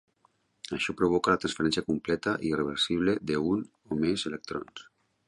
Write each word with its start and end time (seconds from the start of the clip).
Això 0.77 0.93
provoca 1.01 1.33
la 1.35 1.41
transferència 1.43 1.83
completa 1.89 2.33
i 2.39 2.49
irreversible 2.53 3.15
de 3.33 3.39
un 3.51 3.63
o 3.69 3.99
més 4.07 4.25
electrons. 4.31 4.89